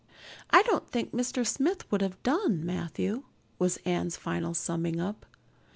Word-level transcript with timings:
"I 0.49 0.63
don't 0.63 0.89
think 0.89 1.11
Mr. 1.11 1.45
Smith 1.45 1.91
would 1.91 2.01
have 2.01 2.23
done, 2.23 2.65
Matthew" 2.65 3.21
was 3.59 3.77
Anne's 3.85 4.17
final 4.17 4.55
summing 4.55 4.99
up. 4.99 5.27